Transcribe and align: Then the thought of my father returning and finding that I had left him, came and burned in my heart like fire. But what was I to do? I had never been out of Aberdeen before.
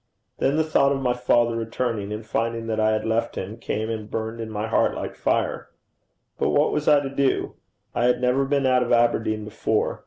Then 0.39 0.55
the 0.57 0.63
thought 0.63 0.91
of 0.91 0.99
my 0.99 1.13
father 1.13 1.55
returning 1.55 2.11
and 2.11 2.25
finding 2.25 2.65
that 2.65 2.79
I 2.79 2.89
had 2.89 3.05
left 3.05 3.35
him, 3.35 3.57
came 3.57 3.87
and 3.91 4.09
burned 4.09 4.41
in 4.41 4.49
my 4.49 4.65
heart 4.65 4.95
like 4.95 5.13
fire. 5.13 5.69
But 6.39 6.49
what 6.49 6.71
was 6.71 6.87
I 6.87 7.01
to 7.01 7.09
do? 7.11 7.53
I 7.93 8.05
had 8.05 8.19
never 8.19 8.43
been 8.45 8.65
out 8.65 8.81
of 8.81 8.91
Aberdeen 8.91 9.45
before. 9.45 9.99